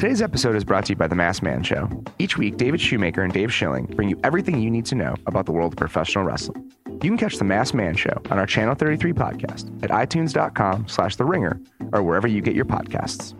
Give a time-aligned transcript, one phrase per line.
[0.00, 1.86] Today's episode is brought to you by The Masked Man Show.
[2.18, 5.44] Each week, David Shoemaker and Dave Schilling bring you everything you need to know about
[5.44, 6.72] the world of professional wrestling.
[6.86, 11.16] You can catch The Masked Man Show on our Channel 33 podcast at itunes.com slash
[11.16, 11.60] The Ringer
[11.92, 13.34] or wherever you get your podcasts.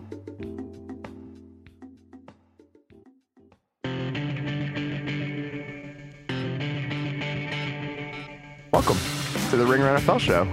[8.71, 8.97] Welcome
[9.49, 10.45] to the Ringer NFL Show.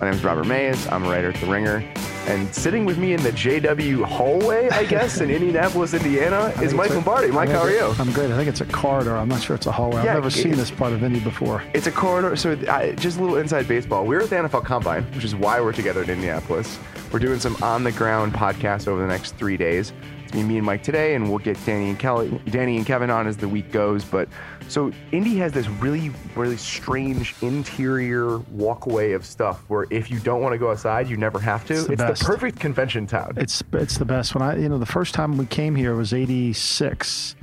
[0.00, 0.84] My name is Robert Mays.
[0.88, 1.94] I'm a writer at The Ringer.
[2.26, 6.90] And sitting with me in the JW hallway, I guess, in Indianapolis, Indiana, is Mike
[6.90, 7.30] Lombardi.
[7.30, 7.94] Mike, I how are you?
[7.98, 8.30] I'm great.
[8.30, 9.14] I think it's a corridor.
[9.14, 10.02] I'm not sure it's a hallway.
[10.02, 11.62] Yeah, I've never seen this part of Indy before.
[11.74, 12.34] It's a corridor.
[12.36, 14.06] So, uh, just a little inside baseball.
[14.06, 16.78] We're at the NFL Combine, which is why we're together in Indianapolis.
[17.14, 19.92] We're doing some on the ground podcasts over the next three days.
[20.24, 23.08] It's me, me and Mike today, and we'll get Danny and Kelly, Danny and Kevin
[23.08, 24.04] on as the week goes.
[24.04, 24.28] But
[24.66, 30.42] so Indy has this really, really strange interior walkway of stuff where if you don't
[30.42, 31.74] want to go outside, you never have to.
[31.74, 33.34] It's It's the the, perfect convention town.
[33.36, 34.34] It's it's the best.
[34.34, 37.36] When I you know the first time we came here was '86.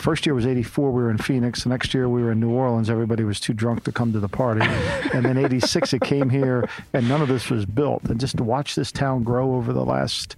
[0.00, 0.90] First year was '84.
[0.92, 1.64] We were in Phoenix.
[1.64, 2.88] The next year we were in New Orleans.
[2.88, 4.62] Everybody was too drunk to come to the party.
[5.12, 8.04] and then '86 it came here, and none of this was built.
[8.04, 10.36] And just to watch this town grow over the last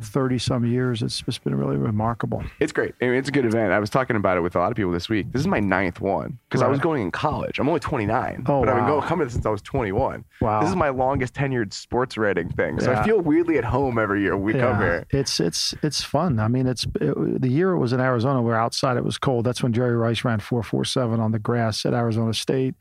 [0.00, 2.42] 30 some years, it's just been really remarkable.
[2.58, 2.94] It's great.
[3.00, 3.72] I mean, it's a good event.
[3.72, 5.30] I was talking about it with a lot of people this week.
[5.30, 7.60] This is my ninth one because I was going in college.
[7.60, 10.24] I'm only 29, Oh, but I've been going, coming since I was 21.
[10.40, 10.60] Wow.
[10.60, 12.80] This is my longest tenured sports writing thing.
[12.80, 15.06] So I feel weirdly at home every year we come here.
[15.10, 16.40] It's it's it's fun.
[16.40, 19.44] I mean, it's it, the year it was in Arizona We're outside it was cold.
[19.44, 22.74] That's when Jerry Rice ran four four seven on the grass at Arizona State.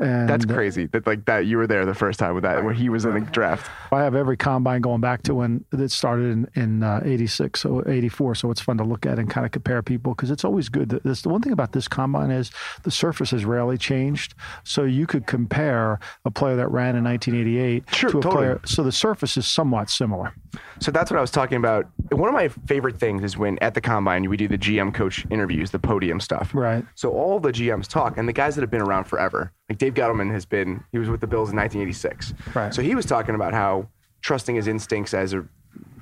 [0.00, 2.74] And That's crazy that like that you were there the first time with that when
[2.74, 3.70] he was in the draft.
[3.90, 7.82] I have every combine going back to when it started in in uh, '86, so
[7.86, 8.34] '84.
[8.36, 10.90] So it's fun to look at and kind of compare people because it's always good.
[10.90, 12.50] That this the one thing about this combine is
[12.84, 17.84] the surface has rarely changed, so you could compare a player that ran in 1988
[17.94, 18.34] Sure, to a totally.
[18.36, 18.60] player.
[18.64, 20.32] So the surface is somewhat similar.
[20.80, 21.86] So that's what I was talking about.
[22.10, 25.26] One of my favorite things is when at the combine we do the GM coach
[25.30, 26.54] interviews, the podium stuff.
[26.54, 26.84] Right.
[26.94, 29.94] So all the GMs talk, and the guys that have been around forever, like Dave
[29.94, 32.34] Gettleman has been, he was with the Bills in 1986.
[32.54, 32.74] Right.
[32.74, 33.88] So he was talking about how
[34.22, 35.46] trusting his instincts as a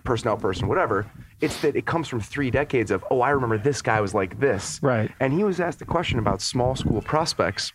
[0.05, 1.11] personnel person, whatever,
[1.41, 4.39] it's that it comes from three decades of, oh, I remember this guy was like
[4.39, 4.79] this.
[4.83, 5.11] Right.
[5.21, 7.73] And he was asked a question about small school prospects.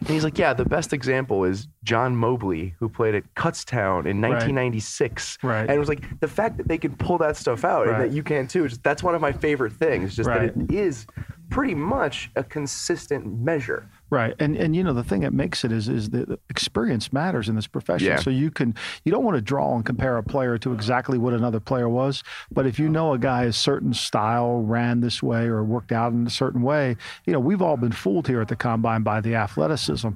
[0.00, 4.18] And he's like, yeah, the best example is John Mobley, who played at Kutztown in
[4.20, 5.38] 1996.
[5.42, 5.60] Right.
[5.62, 8.10] And it was like the fact that they can pull that stuff out and that
[8.10, 8.66] you can too.
[8.68, 10.16] Just, that's one of my favorite things.
[10.16, 10.54] Just Right.
[10.54, 11.06] that it is
[11.50, 13.88] pretty much a consistent measure.
[14.10, 17.48] Right, and and you know the thing that makes it is is that experience matters
[17.48, 18.08] in this profession.
[18.08, 18.16] Yeah.
[18.18, 21.32] So you can you don't want to draw and compare a player to exactly what
[21.32, 25.44] another player was, but if you know a guy is certain style, ran this way,
[25.46, 28.48] or worked out in a certain way, you know we've all been fooled here at
[28.48, 30.08] the combine by the athleticism,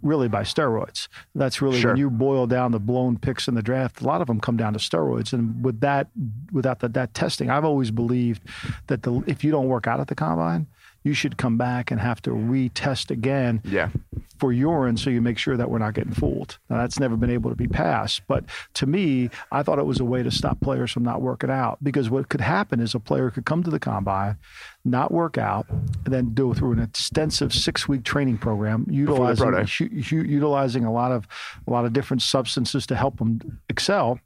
[0.00, 1.08] really by steroids.
[1.34, 1.90] That's really Sure.
[1.90, 4.00] when you boil down the blown picks in the draft.
[4.00, 6.08] A lot of them come down to steroids, and with that,
[6.50, 8.40] without that, that testing, I've always believed
[8.86, 10.66] that the if you don't work out at the combine.
[11.04, 13.90] You should come back and have to retest again Yeah.
[14.38, 16.58] for urine so you make sure that we're not getting fooled.
[16.70, 18.22] Now, that's never been able to be passed.
[18.26, 18.44] But
[18.74, 21.76] to me, I thought it was a way to stop players from not working out
[21.84, 24.38] because what could happen is a player could come to the combine,
[24.84, 29.62] not work out, and then go through an extensive six week training program utilizing, pro
[29.62, 29.70] day.
[29.78, 31.26] hu- hu- utilizing a lot of
[31.66, 34.18] a lot of different substances to help them excel,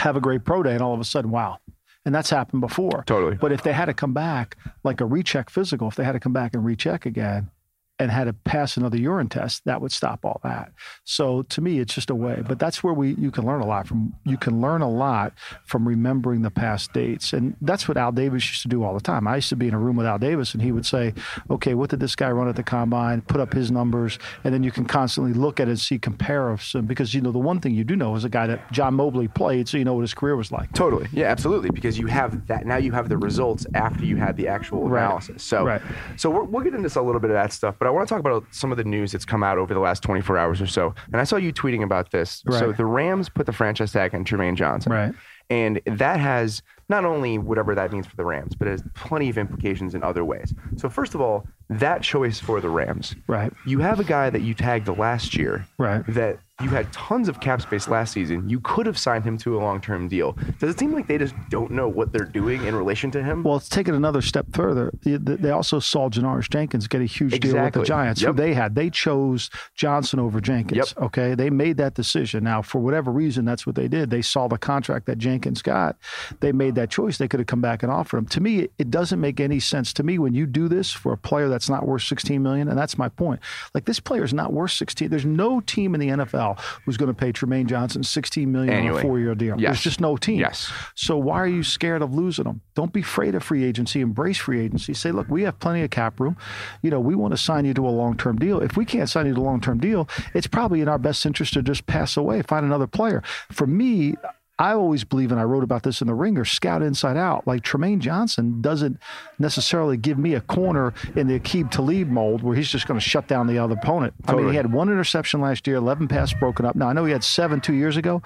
[0.00, 1.58] have a great pro day, and all of a sudden, wow.
[2.04, 3.04] And that's happened before.
[3.06, 3.36] Totally.
[3.36, 6.20] But if they had to come back, like a recheck physical, if they had to
[6.20, 7.50] come back and recheck again
[7.98, 10.72] and had to pass another urine test, that would stop all that.
[11.04, 12.42] So to me, it's just a way.
[12.46, 14.14] But that's where we you can learn a lot from.
[14.24, 15.32] You can learn a lot
[15.64, 19.00] from remembering the past dates, and that's what Al Davis used to do all the
[19.00, 19.26] time.
[19.26, 21.14] I used to be in a room with Al Davis, and he would say,
[21.50, 23.20] "Okay, what did this guy run at the combine?
[23.22, 26.86] Put up his numbers, and then you can constantly look at it and see comparison.
[26.86, 29.28] Because you know the one thing you do know is a guy that John Mobley
[29.28, 30.72] played, so you know what his career was like.
[30.72, 31.08] Totally.
[31.12, 31.70] Yeah, absolutely.
[31.70, 32.76] Because you have that now.
[32.76, 35.02] You have the results after you had the actual Right.
[35.04, 35.42] analysis.
[35.42, 35.82] So, Right.
[36.16, 37.76] so we're, we'll get into a little bit of that stuff.
[37.78, 39.80] But I want to talk about some of the news that's come out over the
[39.80, 40.94] last 24 hours or so.
[41.12, 42.42] And I saw you tweeting about this.
[42.50, 44.92] So the Rams put the franchise tag on Trumaine Johnson.
[44.92, 45.14] Right.
[45.50, 49.30] And that has not only whatever that means for the Rams, but it has plenty
[49.30, 50.54] of implications in other ways.
[50.76, 53.14] So first of all, that choice for the Rams.
[53.26, 53.52] Right.
[53.66, 55.66] You have a guy that you tagged last year.
[55.78, 56.02] Right.
[56.08, 58.48] That you had tons of cap space last season.
[58.48, 60.36] You could have signed him to a long term deal.
[60.58, 63.44] Does it seem like they just don't know what they're doing in relation to him?
[63.44, 64.90] Well, let's take it another step further.
[65.04, 68.30] They- also saw Janoris Jenkins get a huge deal with the Giants, Yep.
[68.30, 68.74] who they had.
[68.74, 70.92] They chose Johnson over Jenkins.
[70.96, 71.04] Yep.
[71.06, 72.44] Okay, they made that decision.
[72.44, 74.10] Now, for whatever reason, that's what they did.
[74.10, 75.96] They saw the contract that Jenkins got.
[76.40, 77.18] They made that choice.
[77.18, 78.26] They could have come back and offered him.
[78.26, 79.92] To me, it- it doesn't make any sense.
[79.94, 82.76] To me, when you do this for a player that's not worth 16 million, and
[82.78, 83.40] that's my point.
[83.74, 85.08] Like this player is not worth 16.
[85.08, 86.47] There's no team in the NFL
[86.84, 89.60] Who's going to pay Trumaine Johnson 16 million on a four-year deal.
[89.60, 89.70] Yes.
[89.70, 90.40] There's just no team.
[90.40, 90.72] Yes.
[90.94, 92.60] So why are you scared of losing them?
[92.74, 94.00] Don't be afraid of free agency.
[94.00, 94.94] Embrace free agency.
[94.94, 96.36] Say, look, we have plenty of cap room.
[96.82, 98.60] You know, we want to sign you to a long-term deal.
[98.60, 101.54] If we can't sign you to a long-term deal, it's probably in our best interest
[101.54, 103.22] to just pass away, find another player.
[103.50, 104.14] For me,
[104.60, 107.46] I always believe, and I wrote about this in the Ringer, scout inside out.
[107.46, 108.98] Like Trumaine Johnson doesn't
[109.38, 113.04] necessarily give me a corner in the Aqib Talib mold where he's just going to
[113.08, 114.14] shut down the other opponent.
[114.26, 116.74] I mean, he had one interception last year, 11 passes broken up.
[116.74, 118.20] Now, I know he had seven two years ago,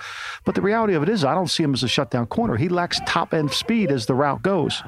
[0.45, 2.57] but the reality of it is I don't see him as a shutdown corner.
[2.57, 4.83] He lacks top end speed as the route goes.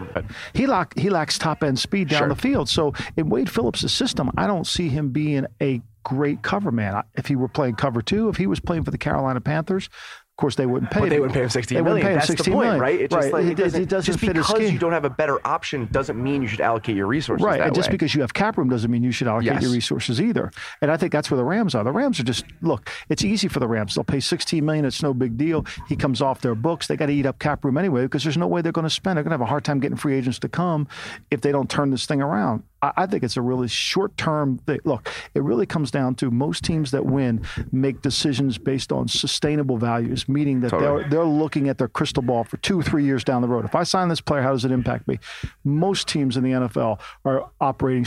[0.54, 2.28] He, lack, he lacks top end speed down Sure.
[2.28, 2.68] the field.
[2.70, 7.02] So in Wade Phillips' system, I don't see him being a great cover man.
[7.14, 9.88] If he were playing cover two, if he was playing for the Carolina Panthers,
[10.34, 10.98] of course they wouldn't pay.
[10.98, 12.04] But they wouldn't pay him sixteen They million.
[12.06, 12.80] wouldn't pay him That's 16 the point, million.
[12.80, 13.00] right?
[13.00, 15.10] It just like It- it doesn't, it doesn't just fit because you don't have a
[15.10, 18.34] better option doesn't mean you should allocate your resources Right, and just because you have
[18.34, 19.62] cap room doesn't mean you should allocate Yes.
[19.62, 20.50] your resources either.
[20.82, 21.84] And I think that's where the Rams are.
[21.84, 22.90] The Rams are just look.
[23.08, 23.94] It's easy for the Rams.
[23.94, 24.84] They'll pay 16 million.
[24.84, 25.64] It's no big deal.
[25.88, 26.88] He comes off their books.
[26.88, 28.90] They got to eat up cap room anyway because there's no way they're going to
[28.90, 29.16] spend.
[29.16, 30.88] They're going to have a hard time getting free agents to come
[31.30, 32.64] if they don't turn this thing around.
[32.96, 34.80] I, think it's a really short term thing.
[34.84, 39.78] Look, it really comes down to most teams that win make decisions based on sustainable
[39.78, 41.02] values, meaning that Totally.
[41.02, 43.64] they're they're looking at their crystal ball for two, three years down the road.
[43.64, 45.18] If I sign this player, how does it impact me?
[45.64, 48.04] Most teams in the NFL are operating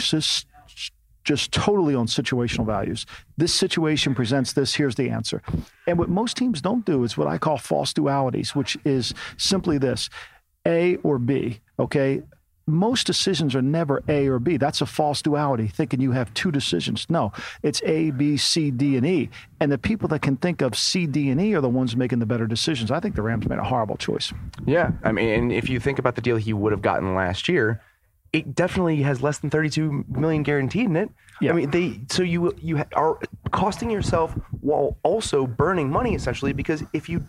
[1.28, 3.06] just totally on situational values.
[3.36, 5.42] This situation presents this, here's the answer.
[5.86, 9.78] And what most teams don't do is what I call false dualities, which is simply
[9.78, 10.10] this
[10.66, 12.22] A or B, okay?
[12.70, 14.58] Most decisions are never A or B.
[14.58, 17.08] That's a false duality, thinking you have two decisions.
[17.10, 17.32] No,
[17.64, 19.30] it's A, B, C, D, and E.
[19.60, 22.20] And the people that can think of C, D, and E are the ones making
[22.20, 22.92] the better decisions.
[22.92, 24.34] I think the Rams made a horrible choice.
[24.66, 27.48] Yeah, I mean, and if you think about the deal he would have gotten last
[27.48, 27.82] year,
[28.34, 31.10] it definitely has less than 32 million guaranteed in it.
[31.40, 31.52] Yeah.
[31.52, 33.20] I mean, they so you you are
[33.52, 37.24] costing yourself while also burning money essentially because if you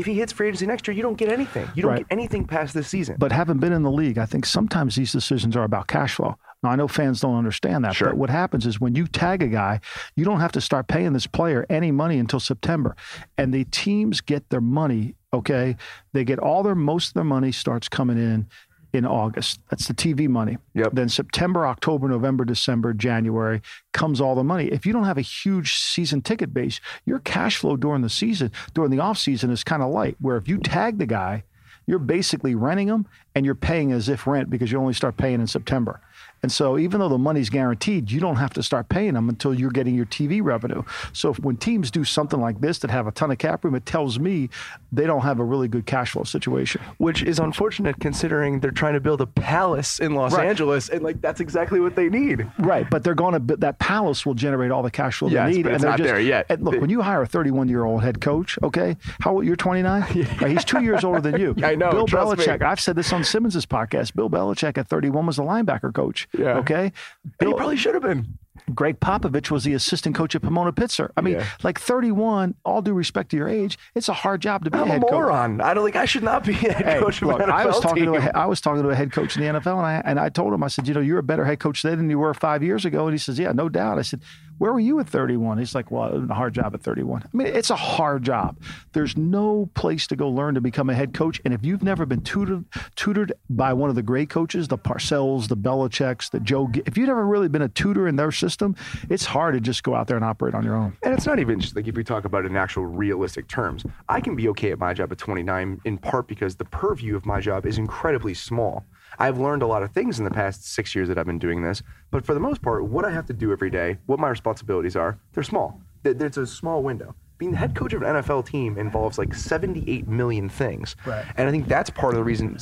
[0.00, 1.68] if he hits free agency next year, you don't get anything.
[1.74, 1.98] You don't Right.
[2.08, 3.16] get anything past this season.
[3.18, 6.36] But having been in the league, I think sometimes these decisions are about cash flow.
[6.62, 8.08] Now, I know fans don't understand that, Sure.
[8.08, 9.80] but what happens is when you tag a guy,
[10.16, 12.94] you don't have to start paying this player any money until September.
[13.38, 15.76] And the teams get their money, okay?
[16.12, 18.46] They get all their, most of their money starts coming in
[18.92, 19.60] in August.
[19.70, 20.58] That's the TV money.
[20.74, 20.92] Yep.
[20.92, 24.66] Then September, October, November, December, January comes all the money.
[24.66, 28.50] If you don't have a huge season ticket base, your cash flow during the season,
[28.74, 30.16] during the off season is kind of light.
[30.20, 31.44] Where if you tag the guy,
[31.86, 35.40] you're basically renting them and you're paying as if rent because you only start paying
[35.40, 36.00] in September.
[36.42, 39.52] And so even though the money's guaranteed, you don't have to start paying them until
[39.52, 40.82] you're getting your TV revenue.
[41.12, 43.74] So if, when teams do something like this that have a ton of cap room,
[43.74, 44.48] it tells me
[44.92, 46.80] they don't have a really good cash flow situation.
[46.98, 50.48] which is unfortunate considering they're trying to build a palace in Los Right.
[50.48, 52.46] Angeles, and like that's exactly what they need.
[52.58, 55.56] Right, but they're going to that palace will generate all the cash flow Yes, they
[55.56, 56.46] need, but it's they're not just, there yet.
[56.48, 59.46] And look, when you hire a 31 year old head coach, okay, how old?
[59.46, 60.00] You're 29.
[60.40, 61.54] Right, he's two years older than you.
[61.62, 62.44] I know, Bill trust me.
[62.44, 62.62] Belichick.
[62.62, 64.14] I've said this on Simmons' podcast.
[64.14, 66.28] Bill Belichick at 31 was a linebacker coach.
[66.36, 66.58] Yeah.
[66.58, 66.92] Okay.
[67.40, 68.38] And he probably should have been.
[68.74, 71.10] Gregg Popovich was the assistant coach at Pomona Pitzer.
[71.16, 71.46] I mean, Yeah.
[71.64, 72.54] like 31.
[72.64, 75.00] All due respect to your age, it's a hard job to be I'm a head
[75.02, 75.10] coach.
[75.10, 75.60] moron.
[75.60, 78.04] I don't think I should not be a head Hey, coach look, I was talking
[78.04, 78.12] team.
[78.14, 80.28] to a, was talking to a head coach in the NFL, and I and I
[80.28, 82.32] told him, I said, you know, you're a better head coach today than you were
[82.34, 83.06] five years ago.
[83.06, 83.98] And he says, yeah, no doubt.
[83.98, 84.20] I said,
[84.60, 85.56] where were you at 31?
[85.56, 87.22] He's like, well, a hard job at 31.
[87.22, 88.58] I mean, it's a hard job.
[88.92, 92.04] There's no place to go learn to become a head coach, and if you've never
[92.04, 96.70] been tutored tutored by one of the great coaches, the Parcells, the Belichicks, the Joe,
[96.84, 98.76] if you've never really been a tutor in their system,
[99.08, 100.94] it's hard to just go out there and operate on your own.
[101.02, 103.86] And it's not even just like if we talk about it in actual realistic terms.
[104.10, 107.24] I can be okay at my job at 29 in part because the purview of
[107.24, 108.84] my job is incredibly small.
[109.18, 111.62] I've learned a lot of things in the past six years that I've been doing
[111.62, 114.28] this, but for the most part, what I have to do every day, what my
[114.50, 115.80] responsibilities are, they're small.
[116.02, 117.14] There's a small window.
[117.38, 120.94] Being the head coach of an NFL team involves like 78 million things.
[121.06, 121.24] Right.
[121.38, 122.58] And I think that's part of the reason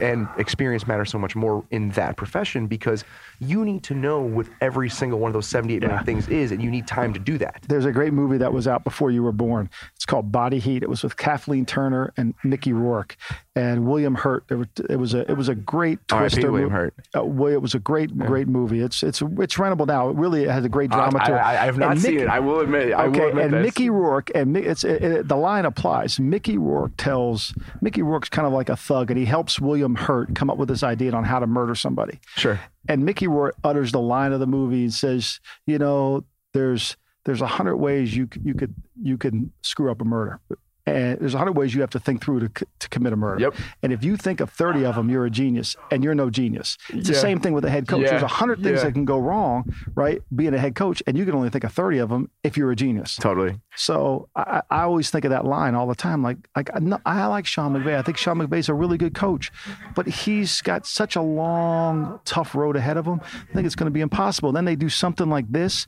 [0.00, 3.04] and experience matters so much more in that profession because
[3.38, 6.04] you need to know what every single one of those 78 million Yeah.
[6.04, 7.64] things is, and you need time to do that.
[7.68, 9.70] There's a great movie that was out before you were born.
[9.94, 10.82] It's called Body Heat.
[10.82, 13.16] It was with Kathleen Turner and Mickey Rourke
[13.56, 14.44] and William Hurt.
[14.50, 16.28] It was, it was a it was a great R.I.P.
[16.34, 16.52] twister.
[16.52, 16.94] William Hurt.
[17.16, 18.80] Uh, it was a great great movie.
[18.80, 20.10] It's it's it's rentable now.
[20.10, 21.38] It really has a great Uh, drama to it.
[21.38, 22.28] I, I have not And seen Mickey- it.
[22.28, 22.92] I will admit.
[22.92, 23.62] I okay, will admit and this.
[23.64, 26.20] Mickey Rourke and it's it, it- the line applies.
[26.20, 30.34] Mickey Rourke tells Mickey Rourke's kind of like a thug, and he helps William Hurt
[30.34, 32.20] come up with this idea on how to murder somebody.
[32.36, 32.60] Sure.
[32.88, 37.40] And Mickey Rourke utters the line of the movie and says, "You know, there's there's
[37.40, 40.40] a hundred ways you you could you can screw up a murder,
[40.86, 43.40] And there's a hundred ways you have to think through to, to commit a murder.
[43.40, 43.54] Yep.
[43.82, 46.78] And if you think of 30 of them, you're a genius, and you're no genius.
[46.90, 48.02] It's the same thing with a head coach.
[48.02, 48.10] Yeah.
[48.10, 48.84] There's a hundred things Yeah.
[48.84, 50.22] that can go wrong, right?
[50.34, 52.70] Being a head coach, and you can only think of 30 of them if you're
[52.70, 53.16] a genius.
[53.16, 53.60] Totally.
[53.74, 56.22] So I, I always think of that line all the time.
[56.22, 57.96] Like, like I, know- I like Sean McVay.
[57.98, 59.50] I think Sean McVay's a really good coach,
[59.96, 63.20] but he's got such a long, tough road ahead of him.
[63.22, 64.52] I think it's going to be impossible.
[64.52, 65.84] Then they do something like this,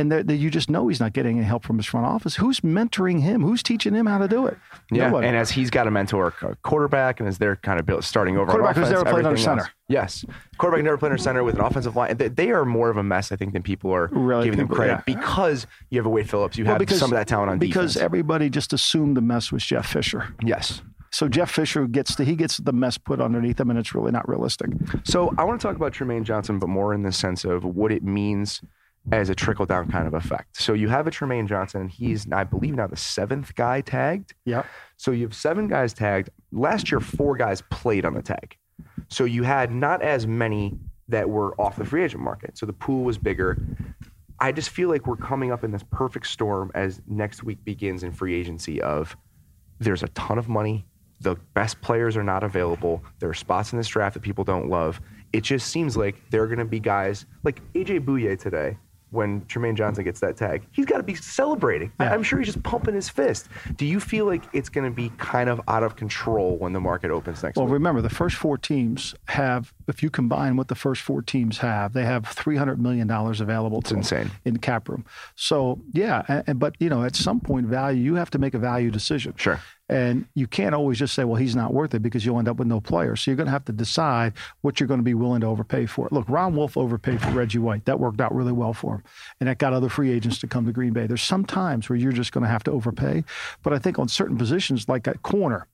[0.00, 2.36] and they're- you just know he's not getting any help from his front office.
[2.36, 3.42] Who's mentoring him?
[3.42, 4.56] Who's teaching him how to do it?
[4.90, 5.28] Yeah, Nobody.
[5.28, 8.36] and as he's got a mentor a quarterback, and as they're kind of built, starting
[8.36, 9.62] over, on Quarterback who's never played under everything else.
[9.64, 9.72] center.
[9.88, 10.24] Yes,
[10.58, 12.16] quarterback never played under center with an offensive line.
[12.16, 14.68] They, they are more of a mess, I think, than people are Really, giving them
[14.68, 15.14] credit yeah.
[15.14, 17.94] because you have a Wade Phillips, you Well, have some of that talent on because
[17.94, 18.04] defense.
[18.04, 20.34] everybody just assumed the mess was Jeff Fisher.
[20.42, 20.82] yes.
[21.12, 24.12] So Jeff Fisher gets the, he gets the mess put underneath him, and it's really
[24.12, 24.70] not realistic.
[25.02, 27.90] So I want to talk about Trumaine Johnson, but more in the sense of what
[27.90, 28.60] it means
[29.12, 30.60] as a trickle down kind of effect.
[30.60, 34.34] So you have a Trumaine Johnson, and he's, I believe, now the seventh guy tagged.
[34.44, 34.64] Yeah.
[34.96, 36.30] So you have seven guys tagged.
[36.52, 38.56] Last year, four guys played on the tag.
[39.08, 40.78] So you had not as many
[41.08, 42.56] that were off the free agent market.
[42.56, 43.58] So the pool was bigger.
[44.38, 48.02] I just feel like we're coming up in this perfect storm as next week begins
[48.02, 49.16] in free agency of
[49.80, 50.86] there's a ton of money.
[51.20, 53.02] The best players are not available.
[53.18, 55.00] There are spots in this draft that people don't love.
[55.32, 58.78] It just seems like there are going to be guys like AJ Bouye today.
[59.10, 61.92] When Trumaine Johnson gets that tag, he's got to be celebrating.
[62.00, 62.12] Yeah.
[62.14, 63.48] I'm sure he's just pumping his fist.
[63.76, 66.80] Do you feel like it's going to be kind of out of control when the
[66.80, 67.60] market opens next week?
[67.62, 67.74] Well, week?
[67.74, 71.92] remember the first four teams have, if you combine what the first four teams have,
[71.92, 74.30] they have three hundred million dollars available to them insane.
[74.44, 75.04] in cap room.
[75.34, 78.54] So yeah, and, and- but you know, at some point, value you have to make
[78.54, 79.34] a value decision.
[79.36, 79.58] Sure.
[79.88, 82.58] And you can't always just say, well, he's not worth it because you'll end up
[82.58, 83.16] with no player.
[83.16, 85.86] So you're going to have to decide what you're going to be willing to overpay
[85.86, 86.06] for.
[86.12, 87.86] Look, Ron Wolf overpaid for Reggie White.
[87.86, 88.99] That worked out really well for him.
[89.40, 91.06] And that got other free agents to come to Green Bay.
[91.06, 93.24] There's some times where you're just going to have to overpay.
[93.62, 95.66] But I think on certain positions, like at corner,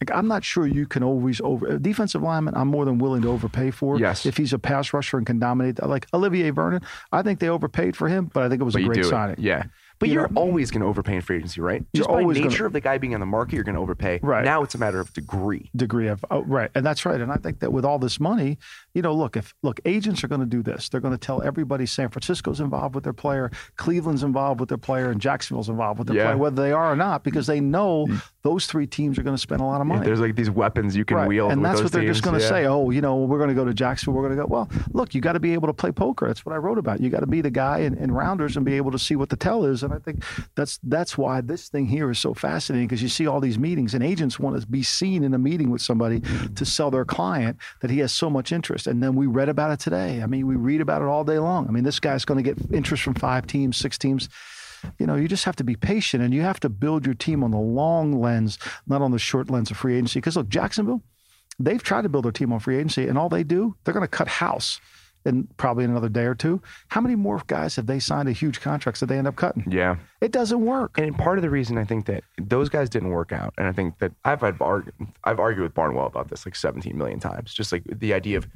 [0.00, 2.54] like I'm not sure you can always over defensive lineman.
[2.56, 3.98] I'm more than willing to overpay for.
[3.98, 4.24] Yes.
[4.24, 7.96] If he's a pass rusher and can dominate, like Olivier Vernon, I think they overpaid
[7.96, 9.34] for him, but I think it was but a great signing.
[9.34, 9.40] it.
[9.40, 9.64] Yeah.
[10.00, 11.84] But You are always going to overpay in free agency, right?
[11.94, 14.18] Just by nature gonna- of the guy being on the market, you're going to overpay.
[14.22, 14.44] Right.
[14.44, 15.70] Now it's a matter of degree.
[15.76, 18.56] degree of oh, right and that's right and i think that with all this money
[18.94, 21.42] you know look if look agents are going to do this they're going to tell
[21.42, 25.98] everybody san francisco's involved with their player cleveland's involved with their player and jacksonville's involved
[25.98, 26.24] with their Yeah.
[26.26, 28.22] player whether they are or not because they know mm.
[28.42, 30.96] Those three teams are going to spend a lot of money There's like these weapons
[30.96, 31.28] you can Right.
[31.28, 31.52] wield.
[31.52, 32.48] And that's what they're just going to Yeah.
[32.48, 32.66] say.
[32.66, 34.14] Oh, you know, we're going to go to Jacksonville.
[34.14, 34.48] We're going to go.
[34.48, 36.26] Well, look, you got to be able to play poker.
[36.26, 37.00] That's what I wrote about.
[37.00, 39.28] You got to be the guy in, in rounders and be able to see what
[39.28, 39.82] the tell is.
[39.82, 43.26] And I think that's that's why this thing here is so fascinating because you see
[43.26, 46.22] all these meetings and agents want to be seen in a meeting with somebody
[46.54, 48.86] to sell their client that he has so much interest.
[48.86, 50.22] And then we read about it today.
[50.22, 51.68] I mean, we read about it all day long.
[51.68, 54.28] I mean, this guy's going to get interest from five teams, six teams
[54.98, 57.42] you know, you just have to be patient and you have to build your team
[57.44, 60.20] on the long lens, not on the short lens of free agency.
[60.20, 61.02] Because look, Jacksonville,
[61.58, 64.04] they've tried to build their team on free agency, and all they do, they're going
[64.04, 64.80] to cut house
[65.24, 66.62] in probably in another day or two.
[66.88, 69.64] How many more guys have they signed to huge contracts that they end up cutting?
[69.68, 69.96] Yeah.
[70.20, 70.98] It doesn't work.
[70.98, 73.72] And part of the reason I think that those guys didn't work out, and I
[73.72, 74.58] think that I've had
[75.24, 77.52] I've argued with Barnwell about this like 17 million times.
[77.52, 78.48] Just like the idea of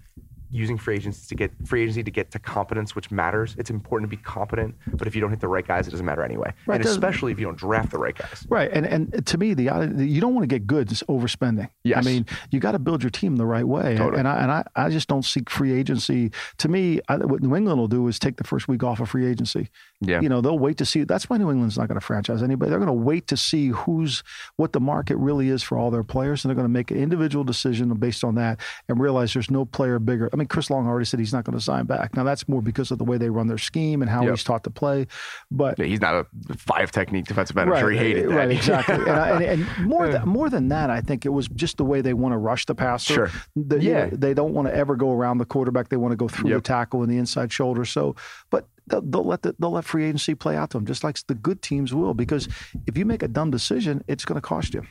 [0.51, 3.55] using free agents to get free agency to get to competence, which matters.
[3.59, 6.07] It's important to be competent, but if you don't hit the right guys, it doesn't
[6.07, 6.53] matter anyway.
[6.67, 8.47] Right, and especially if you don't draft the right guys.
[8.49, 9.65] Right, and and to me, the
[9.97, 11.69] you don't want to get good just overspending.
[11.83, 11.99] Yes.
[11.99, 14.19] I mean you got to build your team the right way, Totally.
[14.19, 16.31] and I and I, I just don't seek free agency.
[16.59, 19.11] To me, I, what New England will do is take the first week off of
[19.11, 19.69] free agency.
[20.01, 20.21] Yeah.
[20.21, 21.05] you know they'll wait to see.
[21.05, 22.71] That's why New England's not going to franchise anybody.
[22.71, 24.23] They're going to wait to see who's
[24.57, 26.99] what the market really is for all their players, and they're going to make an
[26.99, 30.29] individual decision based on that, and realize there's no player bigger.
[30.33, 32.15] I mean, Chris Long already said he's not going to sign back.
[32.17, 34.31] Now that's more because of the way they run their scheme and how Yep.
[34.31, 35.07] he's taught to play,
[35.51, 37.73] but Yeah, he's not a five technique defensive end.
[37.73, 38.35] I'm sure he hated that.
[38.35, 38.95] Right, exactly.
[38.95, 41.85] and, I, and, and more than more than that, I think it was just the
[41.85, 43.15] way they want to rush the passer.
[43.15, 43.31] Sure.
[43.57, 44.07] The- you Yeah.
[44.07, 45.89] know, they don't want to ever go around the quarterback.
[45.89, 47.85] They want to go through the tackle and the inside shoulder.
[47.85, 48.17] So,
[48.51, 51.19] but they'll, they'll let the, they'll let free agency play out to them, just like
[51.27, 52.15] the good teams will.
[52.15, 52.49] Because
[52.87, 54.83] if you make a dumb decision, it's going to cost you.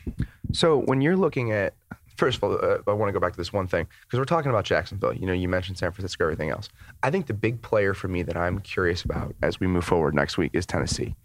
[0.52, 1.74] So when you're looking at,
[2.18, 4.26] first of all, uh, I want to go back to this one thing because we're
[4.26, 5.14] talking about Jacksonville.
[5.14, 6.70] You know, you mentioned San Francisco, everything else.
[7.02, 10.14] I think the big player for me that I'm curious about as we move forward
[10.14, 11.16] next week is Tennessee,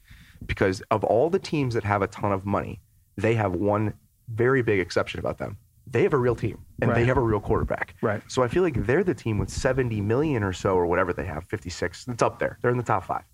[0.47, 2.81] because of all the teams that have a ton of money,
[3.17, 3.95] they have one
[4.29, 5.57] very big exception about them.
[5.91, 7.95] They have a real team and they have a real quarterback.
[8.03, 8.23] Right.
[8.29, 11.25] So I feel like they're the team with 70 million or so, or whatever they
[11.25, 12.09] have, 56.
[12.09, 12.59] It's up there.
[12.61, 13.25] They're in the top five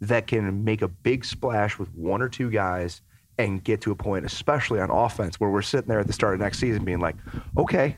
[0.00, 3.02] that can make a big splash with one or two guys
[3.48, 6.34] and get to a point, especially on offense, where we're sitting there at the start
[6.34, 7.16] of next season being like,
[7.56, 7.96] okay,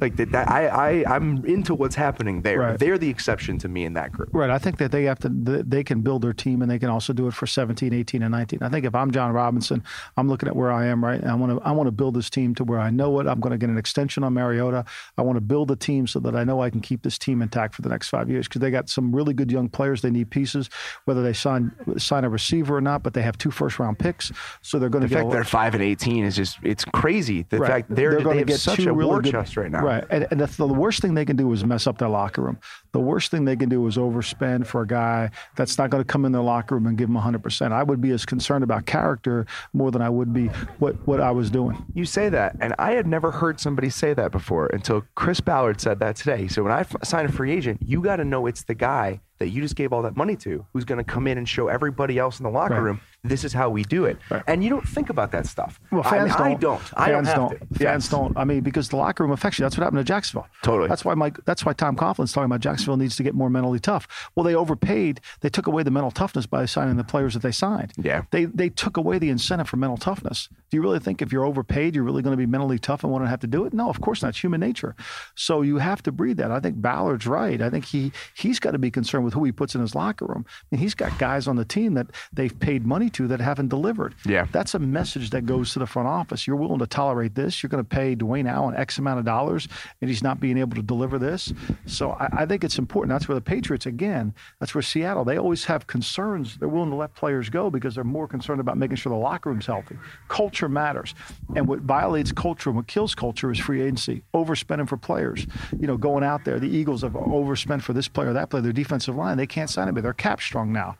[0.00, 0.66] Like that, that I,
[1.02, 2.58] I, I'm into what's happening there.
[2.58, 2.78] Right.
[2.78, 4.28] They're the exception to me in that group.
[4.32, 4.50] Right.
[4.50, 7.12] I think that they have to, they can build their team and they can also
[7.12, 8.58] do it for 17, 18, and 19.
[8.62, 9.82] I think if I'm Jon Robinson,
[10.16, 11.32] I'm looking at where I am right now.
[11.32, 13.26] I want to, I want to build this team to where I know it.
[13.26, 14.84] I'm going to get an extension on Mariota.
[15.16, 17.40] I want to build a team so that I know I can keep this team
[17.40, 20.02] intact for the next five years because they got some really good young players.
[20.02, 20.68] They need pieces,
[21.06, 24.30] whether they sign sign a receiver or not, but they have two first round picks.
[24.62, 27.46] So they're going to The fact they're five and eighteen is just it's crazy.
[27.48, 27.70] The Right.
[27.70, 29.85] fact they're, gonna they have get such a really war chest right now.
[29.86, 30.04] Right.
[30.10, 32.58] And, and the, the worst thing they can do is mess up their locker room.
[32.90, 36.06] The worst thing they can do is overspend for a guy that's not going to
[36.06, 37.70] come in their locker room and give them 100%.
[37.70, 40.48] I would be as concerned about character more than I would be
[40.80, 41.84] what, what I was doing.
[41.94, 45.80] You say that, and I had never heard somebody say that before until Chris Ballard
[45.80, 46.48] said that today.
[46.48, 49.20] So when I f- sign a free agent, you got to know it's the guy
[49.38, 51.68] that you just gave all that money to who's going to come in and show
[51.68, 52.80] everybody else in the locker Right.
[52.80, 54.18] room this is how we do it.
[54.30, 54.42] Right.
[54.46, 55.80] And you don't think about that stuff.
[55.90, 56.40] Well, I fans mean, don't.
[56.46, 56.92] I don't.
[56.96, 57.50] I don't fans have don't.
[57.50, 57.58] to.
[57.58, 58.08] Fans Yes.
[58.08, 58.36] don't.
[58.38, 59.64] I mean, because the locker room affects you.
[59.64, 60.46] That's what happened to Jacksonville.
[60.62, 60.88] Totally.
[60.88, 61.38] That's why Mike.
[61.44, 64.06] That's why Tom Coughlin's talking about Jacksonville needs to get more mentally tough.
[64.36, 65.20] Well, they overpaid.
[65.40, 67.94] They took away the mental toughness by signing the players that they signed.
[67.96, 68.22] Yeah.
[68.30, 70.48] They they took away the incentive for mental toughness.
[70.70, 73.12] Do you really think if you're overpaid, you're really going to be mentally tough and
[73.12, 73.72] want to have to do it?
[73.74, 74.28] No, of course not.
[74.30, 74.94] It's human nature.
[75.34, 76.52] So you have to breed that.
[76.52, 77.60] I think Ballard's right.
[77.60, 80.24] I think he he's got to be concerned with who he puts in his locker
[80.24, 80.46] room.
[80.48, 83.68] I mean, he's got guys on the team that they've paid money to that haven't
[83.68, 84.14] delivered.
[84.24, 84.46] Yeah.
[84.52, 86.46] That's a message that goes to the front office.
[86.46, 87.62] You're willing to tolerate this.
[87.62, 89.68] You're going to pay Dwayne Allen X amount of dollars,
[90.00, 91.52] and he's not being able to deliver this.
[91.84, 93.10] So I, I think it's important.
[93.10, 96.56] That's where the Patriots, again, that's where Seattle, they always have concerns.
[96.56, 99.50] They're willing to let players go because they're more concerned about making sure the locker
[99.50, 99.96] room's healthy.
[100.28, 101.14] Culture matters.
[101.56, 105.46] And what violates culture and what kills culture is free agency, overspending for players.
[105.78, 108.72] You know, going out there, the Eagles have overspent for this player, that player, their
[108.72, 109.36] defensive line.
[109.36, 110.02] They can't sign anybody.
[110.02, 110.96] They're cap strong now.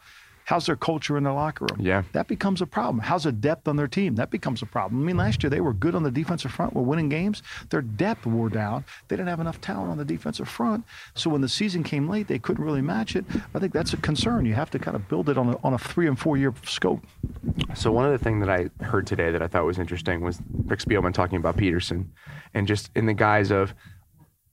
[0.47, 1.85] How's their culture in their locker room?
[1.85, 2.05] Yeah.
[2.13, 3.01] that becomes a problem.
[3.01, 4.15] How's the depth on their team?
[4.15, 5.03] That becomes a problem.
[5.03, 7.43] I mean, last year they were good on the defensive front, were winning games.
[7.71, 8.85] Their depth wore down.
[9.09, 10.85] They didn't have enough talent on the defensive front.
[11.15, 13.25] So when the season came late, they couldn't really match it.
[13.57, 14.47] I think that's a concern.
[14.47, 16.55] You have to kind of build it on a, on a three and four year
[16.65, 17.05] scope.
[17.75, 20.79] So one other thing that I heard today that I thought was interesting was Rick
[20.79, 22.13] Spielman talking about Peterson,
[22.55, 23.75] and just in the guise of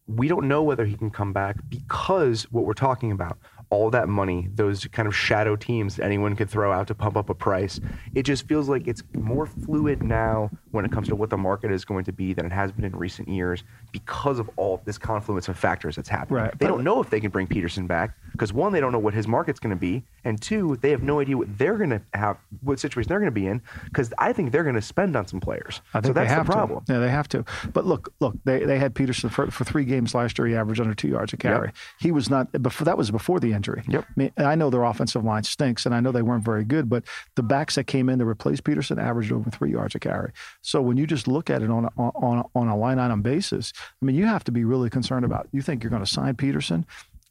[0.07, 3.38] we don't know whether he can come back because what we're talking about,
[3.74, 7.18] all that money, those kind of shadow teams that anyone could throw out to pump
[7.18, 7.80] up a price.
[8.13, 11.72] It just feels like it's more fluid now when it comes to what the market
[11.72, 15.00] is going to be than it has been in recent years because of all this
[15.00, 16.44] confluence of factors that's happening.
[16.44, 16.60] Right.
[16.60, 19.14] They don't know if they can bring Peterson back because one, they don't know what
[19.14, 22.01] his market's going to be, and two, they have no idea what they're going to
[22.14, 25.16] have, what situation they're going to be in, because I think they're going to spend
[25.16, 25.81] on some players.
[25.94, 26.86] I think so that's they have the problem.
[26.86, 26.94] to.
[26.94, 27.46] Yeah, they have to.
[27.74, 30.48] But look, look, they, they had Peterson for, for three games last year.
[30.48, 31.72] He averaged under two yards a carry.
[32.00, 32.86] He was not before.
[32.86, 33.84] That was before the injury.
[33.88, 34.04] Yep.
[34.08, 36.90] I mean, I know their offensive line stinks, and I know they weren't very good.
[36.90, 37.04] But
[37.36, 40.32] the backs that came in to replace Peterson averaged over three yards a carry.
[40.62, 43.22] So when you just look at it on a, on a, on a line item
[43.22, 45.48] basis, I mean, you have to be really concerned about.
[45.52, 46.86] You think you're going to sign Peterson?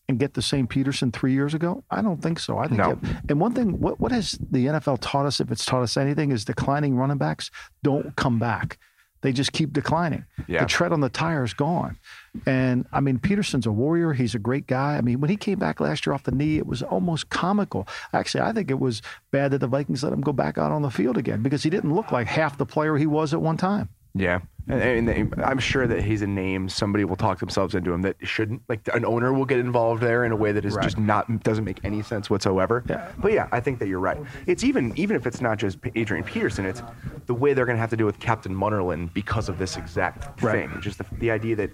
[0.09, 1.85] And get the same Peterson three years ago?
[1.91, 2.59] I don't think so.
[2.59, 2.89] I think, No.
[2.91, 5.41] have- and one thing, what what has the NFL taught us?
[5.41, 7.53] If it's taught us anything, is declining running backs
[7.85, 8.79] don't come back.
[9.23, 10.25] They just keep declining.
[10.47, 10.61] Yeah.
[10.61, 11.99] The tread on the tire is gone.
[12.47, 14.13] And I mean, Peterson's a warrior.
[14.13, 14.97] He's a great guy.
[14.97, 17.87] I mean, when he came back last year off the knee, it was almost comical.
[18.13, 20.83] Actually, I think it was bad that the Vikings let him go back out on
[20.83, 23.57] the field again because he didn't look like half the player he was at one
[23.57, 23.89] time.
[24.15, 24.41] Yeah.
[24.69, 28.17] And, and I'm sure that he's a name somebody will talk themselves into him that
[28.23, 28.63] shouldn't.
[28.69, 30.85] Like an owner will get involved there in a way that is Right.
[30.85, 32.85] just not doesn't make any sense whatsoever.
[32.89, 33.11] Yeah.
[33.19, 34.19] But yeah, I think that you're right.
[34.47, 36.83] It's even even if it's not just Adrian Peterson, it's
[37.27, 40.43] the way they're going to have to deal with Captain Munnerlyn because of this exact
[40.43, 40.71] Right.
[40.71, 40.81] thing.
[40.81, 41.71] Just the, the idea that.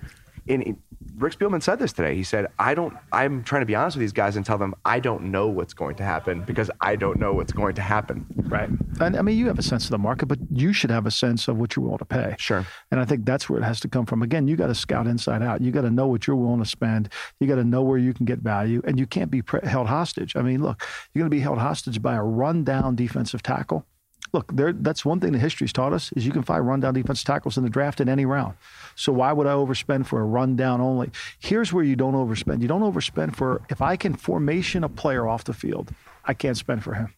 [0.46, 0.82] In, in-
[1.18, 2.14] Rick Spielman said this today.
[2.14, 2.96] He said, "I don't.
[3.12, 5.74] I'm trying to be honest with these guys and tell them I don't know what's
[5.74, 8.70] going to happen because I don't know what's going to happen." Right.
[9.00, 11.10] And I mean, you have a sense of the market, but you should have a
[11.10, 12.36] sense of what you're willing to pay.
[12.38, 12.64] Sure.
[12.90, 14.22] And I think that's where it has to come from.
[14.22, 15.60] Again, you got to scout inside out.
[15.60, 17.10] You got to know what you're willing to spend.
[17.40, 19.88] You got to know where you can get value, and you can't be pre- held
[19.88, 20.36] hostage.
[20.36, 23.86] I mean, look, you're going to be held hostage by a rundown defensive tackle.
[24.32, 27.26] Look, there, that's one thing that history's taught us is you can find rundown defensive
[27.26, 28.54] tackles in the draft in any round.
[28.94, 31.10] So why would I overspend for a rundown only?
[31.38, 32.60] Here's where you don't overspend.
[32.60, 35.92] You don't overspend for if I can formation a player off the field,
[36.24, 37.14] I can't spend for him.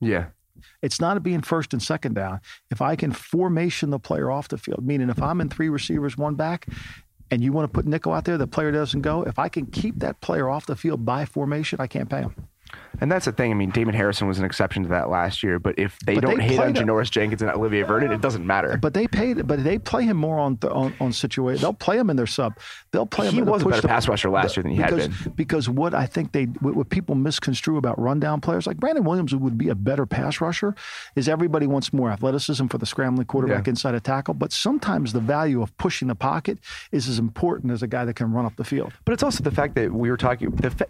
[0.00, 0.26] Yeah.
[0.82, 2.40] It's not being first and second down.
[2.70, 6.16] If I can formation the player off the field, meaning if I'm in three receivers,
[6.16, 6.66] one back,
[7.30, 9.22] and you want to put nickel out there, the player doesn't go.
[9.22, 12.48] If I can keep that player off the field by formation, I can't pay him.
[13.00, 13.50] And that's the thing.
[13.50, 15.58] I mean, Damon Harrison was an exception to that last year.
[15.58, 18.46] But if they But don't they hit on Janoris Jenkins and Olivier Vernon, it doesn't
[18.46, 18.76] matter.
[18.76, 21.60] But they paid, but they play him more on on, on situation.
[21.60, 22.56] They'll play him in their sub.
[22.92, 23.32] They'll play him.
[23.34, 25.32] He in the was a better pass rusher last year than he had because, been.
[25.32, 29.34] Because what I think they, what, what people misconstrue about rundown players, like Brandon Williams
[29.34, 30.74] would be a better pass rusher,
[31.16, 33.70] is everybody wants more athleticism for the scrambling quarterback Yeah.
[33.70, 34.34] inside a tackle.
[34.34, 36.58] But sometimes the value of pushing the pocket
[36.92, 38.92] is as important as a guy that can run up the field.
[39.04, 40.86] But it's also the fact that we were talking, the fa-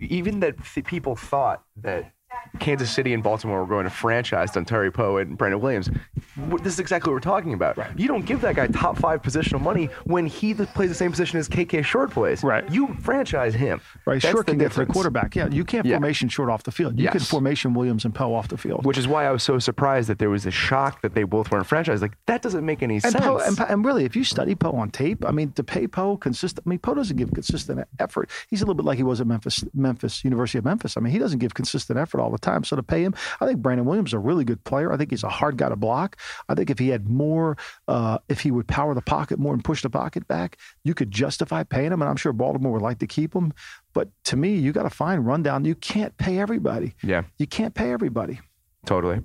[0.00, 2.12] even that th- people thought that
[2.60, 5.90] Kansas City and Baltimore were going to franchise Dontari Poe and Brandon Williams.
[6.36, 7.76] This is exactly what we're talking about.
[7.98, 11.38] You don't give that guy top five positional money when he plays the same position
[11.38, 12.42] as KK Short plays.
[12.42, 12.68] Right.
[12.70, 13.80] You franchise him.
[14.06, 15.34] Right, That's short can get to the quarterback.
[15.34, 15.96] Yeah, you can't Yeah.
[15.96, 16.98] formation short off the field.
[16.98, 18.84] You can formation Williams and Poe off the field.
[18.84, 21.50] Which is why I was so surprised that there was a shock that they both
[21.50, 22.00] weren't franchised.
[22.02, 23.16] Like that doesn't make any And, sense.
[23.16, 26.16] Poe, and, and really, if you study Poe on tape, I mean, to pay Poe
[26.16, 28.30] consistent, I mean, Poe doesn't give consistent effort.
[28.48, 30.96] He's a little bit like he was at Memphis, Memphis, University of Memphis.
[30.96, 32.64] I mean, he doesn't give consistent effort all the time.
[32.64, 34.92] So to pay him, I think Brandon Williams is a really good player.
[34.92, 36.16] I think he's a hard guy to block.
[36.48, 37.56] I think if he had more,
[37.86, 41.10] uh, if he would power the pocket more and push the pocket back, you could
[41.10, 42.02] justify paying him.
[42.02, 43.52] And I'm sure Baltimore would like to keep him.
[43.92, 45.64] But to me, you got to find rundown.
[45.64, 46.94] You can't pay everybody.
[47.02, 47.22] yeah.
[47.38, 48.40] You can't pay everybody.
[48.84, 49.20] Totally.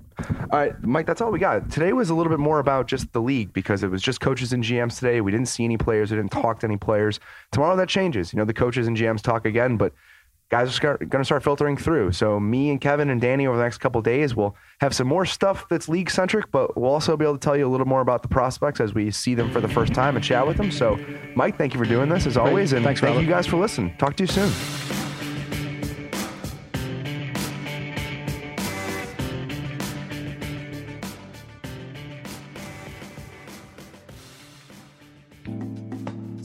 [0.52, 1.70] All right, Mike, that's all we got.
[1.70, 4.52] Today was a little bit more about just the league because it was just coaches
[4.52, 5.20] and GMs today.
[5.20, 7.20] We didn't see any players, we didn't talk to any players.
[7.52, 8.32] Tomorrow that changes.
[8.32, 9.92] You know, the coaches and GMs talk again, but
[10.50, 12.12] guys are going to start filtering through.
[12.12, 15.06] So me and Kevin and Danny over the next couple of days will have some
[15.06, 17.86] more stuff that's league centric, but we'll also be able to tell you a little
[17.86, 20.56] more about the prospects as we see them for the first time and chat with
[20.56, 20.70] them.
[20.70, 20.98] So,
[21.36, 23.22] Mike, thank you for doing this as always, and Thanks, thank Robert.
[23.22, 23.96] you guys for listening.
[23.96, 24.99] Talk to you soon.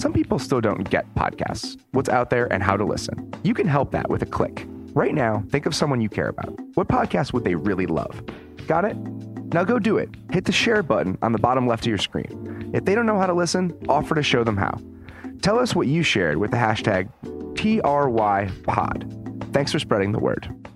[0.06, 3.34] Some people still don't get podcasts, what's out there, and how to listen.
[3.44, 4.68] You can help that with a click.
[4.94, 6.54] Right now, think of someone you care about.
[6.76, 8.24] What podcast would they really love?
[8.68, 8.96] Got it?
[8.96, 10.10] Now go do it.
[10.30, 12.70] Hit the share button on the bottom left of your screen.
[12.72, 14.80] If they don't know how to listen, offer to show them how.
[15.42, 17.10] Tell us what you shared with the hashtag
[17.56, 19.54] TRYPod.
[19.54, 20.70] Thanks for spreading the word.